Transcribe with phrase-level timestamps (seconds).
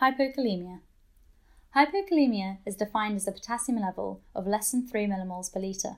[0.00, 0.78] Hypokalemia.
[1.74, 5.96] Hypokalemia is defined as a potassium level of less than 3 millimoles per litre.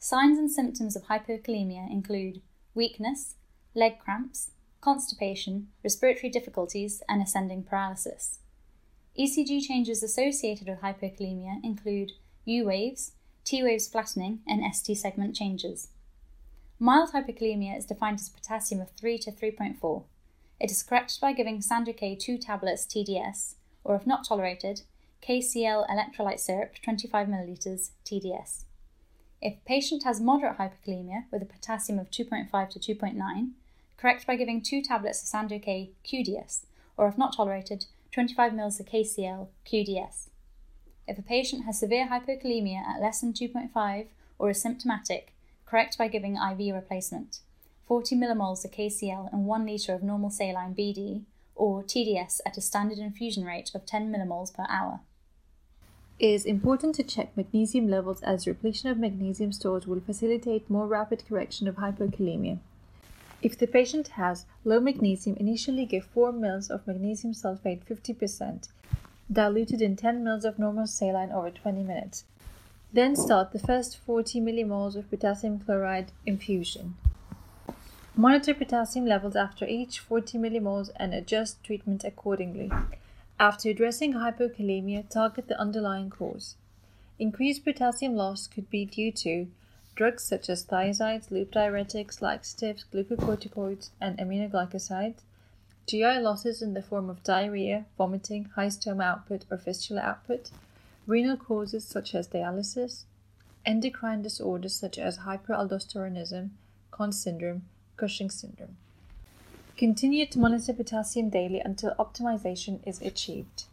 [0.00, 2.42] Signs and symptoms of hypokalemia include
[2.74, 3.36] weakness,
[3.72, 4.50] leg cramps,
[4.80, 8.40] constipation, respiratory difficulties, and ascending paralysis.
[9.16, 12.10] ECG changes associated with hypokalemia include
[12.46, 13.12] U waves,
[13.44, 15.86] T waves flattening, and ST segment changes.
[16.80, 20.02] Mild hypokalemia is defined as potassium of 3 to 3.4.
[20.60, 24.82] It is corrected by giving Sando-K 2 tablets TDS, or if not tolerated,
[25.26, 28.64] KCl electrolyte syrup 25 ml TDS.
[29.42, 33.50] If a patient has moderate hypokalemia with a potassium of 2.5 to 2.9,
[33.96, 38.86] correct by giving two tablets of Sando-K QDS, or if not tolerated, 25 ml of
[38.86, 40.28] KCl QDS.
[41.08, 44.06] If a patient has severe hypokalemia at less than 2.5
[44.38, 45.34] or is symptomatic,
[45.66, 47.40] correct by giving IV replacement.
[47.86, 51.22] 40 millimoles of KCl and 1 litre of normal saline BD,
[51.54, 55.00] or TDS at a standard infusion rate of 10 millimoles per hour.
[56.18, 60.86] It is important to check magnesium levels as repletion of magnesium stores will facilitate more
[60.86, 62.58] rapid correction of hypokalemia.
[63.42, 68.68] If the patient has low magnesium, initially give 4 ml of magnesium sulfate 50%,
[69.30, 72.24] diluted in 10 ml of normal saline over 20 minutes.
[72.92, 76.94] Then start the first 40 millimoles of potassium chloride infusion.
[78.16, 82.70] Monitor potassium levels after each 40 millimoles and adjust treatment accordingly.
[83.40, 86.54] After addressing hypokalemia, target the underlying cause.
[87.18, 89.48] Increased potassium loss could be due to
[89.96, 95.22] drugs such as thiazides, loop diuretics, laxatives, glucocorticoids, and aminoglycosides,
[95.88, 100.52] GI losses in the form of diarrhea, vomiting, high stoma output, or fistula output,
[101.08, 103.06] renal causes such as dialysis,
[103.66, 106.50] endocrine disorders such as hyperaldosteronism,
[106.92, 107.62] Conn syndrome,
[107.96, 108.76] Cushing syndrome.
[109.76, 113.64] Continue to monitor potassium daily until optimization is achieved.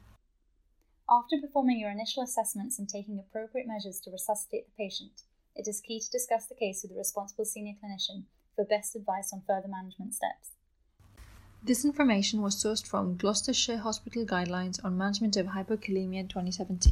[1.10, 5.24] After performing your initial assessments and taking appropriate measures to resuscitate the patient,
[5.56, 8.24] it is key to discuss the case with the responsible senior clinician
[8.56, 10.52] for best advice on further management steps.
[11.64, 16.90] This information was sourced from Gloucestershire Hospital Guidelines on Management of Hypokalemia 2017.